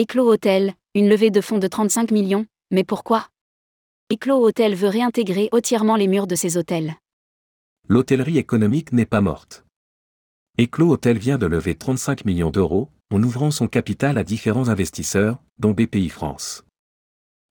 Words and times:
Éclos 0.00 0.30
Hôtel, 0.30 0.74
une 0.94 1.08
levée 1.08 1.32
de 1.32 1.40
fonds 1.40 1.58
de 1.58 1.66
35 1.66 2.12
millions, 2.12 2.46
mais 2.70 2.84
pourquoi? 2.84 3.30
Éclos 4.10 4.38
Hôtel 4.38 4.76
veut 4.76 4.86
réintégrer 4.86 5.48
entièrement 5.50 5.96
les 5.96 6.06
murs 6.06 6.28
de 6.28 6.36
ses 6.36 6.56
hôtels. 6.56 6.94
L'hôtellerie 7.88 8.38
économique 8.38 8.92
n'est 8.92 9.06
pas 9.06 9.20
morte. 9.20 9.64
Éclos 10.56 10.92
Hôtel 10.92 11.18
vient 11.18 11.36
de 11.36 11.46
lever 11.46 11.74
35 11.74 12.26
millions 12.26 12.52
d'euros, 12.52 12.90
en 13.10 13.20
ouvrant 13.24 13.50
son 13.50 13.66
capital 13.66 14.18
à 14.18 14.22
différents 14.22 14.68
investisseurs, 14.68 15.42
dont 15.58 15.72
BPI 15.72 16.10
France. 16.10 16.64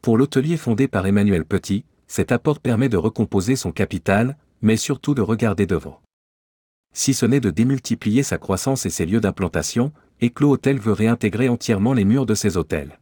Pour 0.00 0.16
l'hôtelier 0.16 0.56
fondé 0.56 0.88
par 0.88 1.06
Emmanuel 1.06 1.44
Petit, 1.44 1.84
cet 2.06 2.32
apport 2.32 2.60
permet 2.60 2.88
de 2.88 2.96
recomposer 2.96 3.54
son 3.54 3.70
capital, 3.70 4.38
mais 4.62 4.78
surtout 4.78 5.14
de 5.14 5.20
regarder 5.20 5.66
devant. 5.66 6.00
Si 6.94 7.12
ce 7.12 7.26
n'est 7.26 7.40
de 7.40 7.50
démultiplier 7.50 8.22
sa 8.22 8.38
croissance 8.38 8.86
et 8.86 8.90
ses 8.90 9.04
lieux 9.04 9.20
d'implantation, 9.20 9.92
Éclos 10.22 10.58
veut 10.64 10.92
réintégrer 10.92 11.48
entièrement 11.48 11.94
les 11.94 12.04
murs 12.04 12.26
de 12.26 12.34
ses 12.34 12.58
hôtels. 12.58 13.00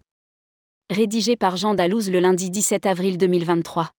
Rédigé 0.89 1.35
par 1.35 1.57
Jean 1.57 1.75
Dalouse 1.75 2.13
le 2.13 2.21
lundi 2.21 2.49
17 2.49 2.87
avril 2.87 3.19
2023. 3.19 3.91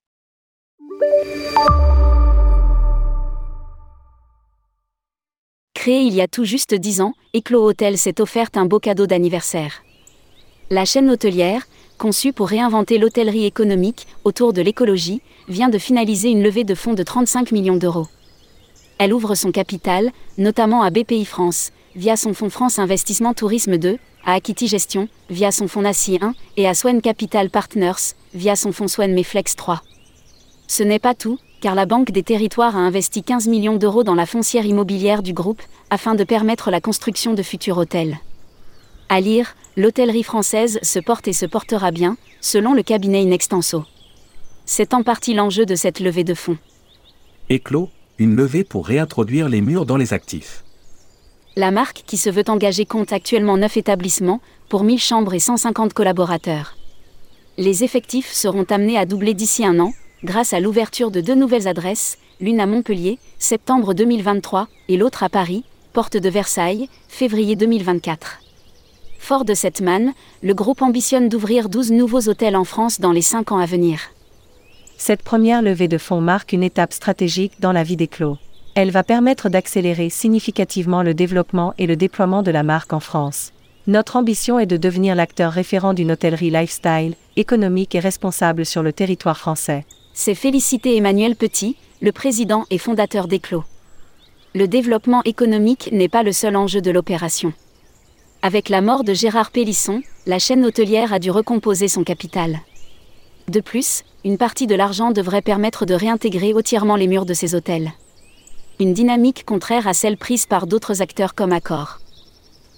Créé 5.73 6.03
il 6.03 6.13
y 6.13 6.21
a 6.21 6.29
tout 6.29 6.45
juste 6.45 6.73
10 6.73 7.01
ans, 7.01 7.13
Éclos 7.33 7.73
s'est 7.97 8.21
offerte 8.21 8.55
un 8.55 8.65
beau 8.65 8.79
cadeau 8.79 9.05
d'anniversaire. 9.05 9.83
La 10.69 10.85
chaîne 10.85 11.09
hôtelière, 11.09 11.67
conçue 11.97 12.31
pour 12.31 12.47
réinventer 12.47 12.97
l'hôtellerie 12.97 13.45
économique 13.45 14.07
autour 14.23 14.53
de 14.53 14.61
l'écologie, 14.61 15.21
vient 15.49 15.67
de 15.67 15.77
finaliser 15.77 16.29
une 16.29 16.41
levée 16.41 16.63
de 16.63 16.75
fonds 16.75 16.93
de 16.93 17.03
35 17.03 17.51
millions 17.51 17.75
d'euros. 17.75 18.07
Elle 18.97 19.13
ouvre 19.13 19.35
son 19.35 19.51
capital, 19.51 20.11
notamment 20.37 20.83
à 20.83 20.89
BPI 20.89 21.25
France, 21.25 21.71
via 21.95 22.15
son 22.15 22.33
fonds 22.33 22.49
France 22.49 22.79
Investissement 22.79 23.33
Tourisme 23.33 23.77
2, 23.77 23.97
à 24.25 24.33
Akiti 24.33 24.67
Gestion, 24.67 25.07
via 25.29 25.51
son 25.51 25.67
fonds 25.67 25.81
NACI 25.81 26.19
1, 26.21 26.33
et 26.57 26.67
à 26.67 26.73
Swen 26.73 27.01
Capital 27.01 27.49
Partners, 27.49 28.13
via 28.33 28.55
son 28.55 28.71
fonds 28.71 28.87
Swen 28.87 29.13
Meflex 29.13 29.55
3. 29.55 29.81
Ce 30.67 30.83
n'est 30.83 30.99
pas 30.99 31.15
tout, 31.15 31.39
car 31.61 31.75
la 31.75 31.85
Banque 31.85 32.11
des 32.11 32.23
Territoires 32.23 32.75
a 32.75 32.79
investi 32.79 33.23
15 33.23 33.47
millions 33.47 33.77
d'euros 33.77 34.03
dans 34.03 34.15
la 34.15 34.25
foncière 34.25 34.65
immobilière 34.65 35.23
du 35.23 35.33
groupe, 35.33 35.61
afin 35.89 36.15
de 36.15 36.23
permettre 36.23 36.71
la 36.71 36.81
construction 36.81 37.33
de 37.33 37.43
futurs 37.43 37.77
hôtels. 37.77 38.19
À 39.09 39.19
lire, 39.19 39.55
l'hôtellerie 39.75 40.23
française 40.23 40.79
se 40.83 40.99
porte 40.99 41.27
et 41.27 41.33
se 41.33 41.45
portera 41.45 41.91
bien, 41.91 42.17
selon 42.41 42.73
le 42.73 42.83
cabinet 42.83 43.23
Inextenso. 43.23 43.83
C'est 44.65 44.93
en 44.93 45.01
partie 45.01 45.33
l'enjeu 45.33 45.65
de 45.65 45.75
cette 45.75 45.99
levée 45.99 46.23
de 46.23 46.35
fonds. 46.35 46.57
Éclos, 47.49 47.89
une 48.19 48.35
levée 48.35 48.63
pour 48.63 48.85
réintroduire 48.85 49.49
les 49.49 49.61
murs 49.61 49.87
dans 49.87 49.97
les 49.97 50.13
actifs. 50.13 50.63
La 51.55 51.71
marque 51.71 52.03
qui 52.05 52.17
se 52.17 52.29
veut 52.29 52.43
engager 52.47 52.85
compte 52.85 53.11
actuellement 53.11 53.57
9 53.57 53.77
établissements, 53.77 54.41
pour 54.69 54.83
1000 54.83 54.99
chambres 54.99 55.33
et 55.33 55.39
150 55.39 55.93
collaborateurs. 55.93 56.77
Les 57.57 57.83
effectifs 57.83 58.31
seront 58.31 58.65
amenés 58.69 58.97
à 58.97 59.05
doubler 59.05 59.33
d'ici 59.33 59.65
un 59.65 59.79
an, 59.79 59.93
grâce 60.23 60.53
à 60.53 60.59
l'ouverture 60.59 61.11
de 61.11 61.21
deux 61.21 61.35
nouvelles 61.35 61.67
adresses, 61.67 62.17
l'une 62.39 62.59
à 62.59 62.65
Montpellier, 62.65 63.17
septembre 63.39 63.93
2023, 63.93 64.67
et 64.87 64.97
l'autre 64.97 65.23
à 65.23 65.29
Paris, 65.29 65.63
porte 65.91 66.17
de 66.17 66.29
Versailles, 66.29 66.87
février 67.07 67.55
2024. 67.55 68.39
Fort 69.17 69.43
de 69.43 69.53
cette 69.53 69.81
manne, 69.81 70.13
le 70.41 70.53
groupe 70.53 70.81
ambitionne 70.81 71.29
d'ouvrir 71.29 71.67
12 71.67 71.91
nouveaux 71.91 72.29
hôtels 72.29 72.55
en 72.55 72.63
France 72.63 72.99
dans 72.99 73.11
les 73.11 73.21
5 73.21 73.51
ans 73.51 73.59
à 73.59 73.65
venir. 73.65 73.99
Cette 74.97 75.23
première 75.23 75.61
levée 75.61 75.87
de 75.87 75.97
fonds 75.97 76.21
marque 76.21 76.53
une 76.53 76.63
étape 76.63 76.93
stratégique 76.93 77.59
dans 77.59 77.71
la 77.71 77.83
vie 77.83 77.97
des 77.97 78.07
clos. 78.07 78.37
Elle 78.81 78.91
va 78.91 79.03
permettre 79.03 79.49
d'accélérer 79.49 80.09
significativement 80.09 81.03
le 81.03 81.13
développement 81.13 81.73
et 81.77 81.85
le 81.85 81.97
déploiement 81.97 82.43
de 82.43 82.51
la 82.51 82.63
marque 82.63 82.93
en 82.93 83.01
France. 83.01 83.51
Notre 83.87 84.15
ambition 84.15 84.57
est 84.57 84.65
de 84.67 84.77
devenir 84.77 85.15
l'acteur 85.15 85.51
référent 85.51 85.93
d'une 85.93 86.13
hôtellerie 86.13 86.49
lifestyle, 86.49 87.15
économique 87.35 87.93
et 87.93 87.99
responsable 87.99 88.65
sur 88.65 88.81
le 88.81 88.93
territoire 88.93 89.37
français 89.37 89.83
c'est 90.19 90.35
féliciter 90.35 90.97
Emmanuel 90.97 91.37
Petit, 91.37 91.77
le 92.01 92.11
président 92.11 92.65
et 92.71 92.77
fondateur 92.77 93.29
d'Eclos. 93.29 93.63
Le 94.53 94.67
développement 94.67 95.23
économique 95.23 95.89
n'est 95.93 96.09
pas 96.09 96.23
le 96.23 96.33
seul 96.33 96.57
enjeu 96.57 96.81
de 96.81 96.91
l'opération. 96.91 97.53
Avec 98.41 98.67
la 98.67 98.81
mort 98.81 99.05
de 99.05 99.13
Gérard 99.13 99.51
Pélisson, 99.51 100.01
la 100.25 100.37
chaîne 100.37 100.65
hôtelière 100.65 101.13
a 101.13 101.19
dû 101.19 101.31
recomposer 101.31 101.87
son 101.87 102.03
capital. 102.03 102.59
De 103.47 103.61
plus, 103.61 104.03
une 104.25 104.37
partie 104.37 104.67
de 104.67 104.75
l'argent 104.75 105.11
devrait 105.11 105.41
permettre 105.41 105.85
de 105.85 105.93
réintégrer 105.93 106.53
entièrement 106.53 106.97
les 106.97 107.07
murs 107.07 107.25
de 107.25 107.33
ses 107.33 107.55
hôtels. 107.55 107.93
Une 108.81 108.93
dynamique 108.93 109.43
contraire 109.45 109.89
à 109.89 109.93
celle 109.93 110.15
prise 110.15 110.45
par 110.45 110.65
d'autres 110.65 111.01
acteurs 111.01 111.35
comme 111.35 111.51
Accor. 111.51 111.99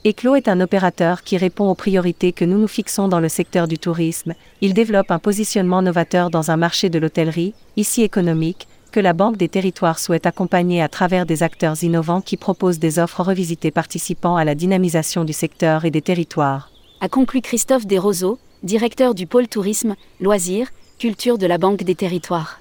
Eclos 0.04 0.34
est 0.34 0.48
un 0.48 0.60
opérateur 0.60 1.22
qui 1.22 1.38
répond 1.38 1.70
aux 1.70 1.76
priorités 1.76 2.32
que 2.32 2.44
nous 2.44 2.58
nous 2.58 2.68
fixons 2.68 3.08
dans 3.08 3.20
le 3.20 3.30
secteur 3.30 3.68
du 3.68 3.78
tourisme. 3.78 4.34
Il 4.62 4.74
développe 4.74 5.12
un 5.12 5.20
positionnement 5.20 5.84
novateur 5.84 6.32
dans 6.32 6.50
un 6.50 6.58
marché 6.58 6.90
de 6.90 6.98
l'hôtellerie, 6.98 7.54
ici 7.78 8.02
économique, 8.02 8.68
que 8.92 9.00
la 9.00 9.14
Banque 9.14 9.38
des 9.38 9.48
Territoires 9.48 10.00
souhaite 10.00 10.26
accompagner 10.26 10.82
à 10.82 10.90
travers 10.90 11.28
des 11.28 11.44
acteurs 11.44 11.84
innovants 11.84 12.22
qui 12.22 12.36
proposent 12.36 12.80
des 12.80 12.98
offres 12.98 13.22
revisitées 13.22 13.70
participant 13.70 14.38
à 14.38 14.44
la 14.44 14.56
dynamisation 14.56 15.24
du 15.24 15.34
secteur 15.34 15.86
et 15.86 15.92
des 15.92 16.02
territoires. 16.02 16.72
A 17.00 17.10
conclu 17.10 17.42
Christophe 17.42 17.86
Desroseaux, 17.86 18.40
directeur 18.64 19.14
du 19.14 19.28
pôle 19.28 19.48
tourisme, 19.48 19.96
loisirs, 20.20 20.70
culture 20.98 21.38
de 21.38 21.46
la 21.46 21.60
Banque 21.60 21.84
des 21.84 21.96
Territoires. 21.96 22.60